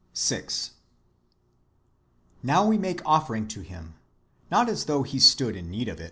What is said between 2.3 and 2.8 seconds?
Now we